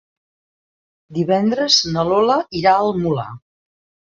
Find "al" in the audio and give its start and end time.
2.87-2.93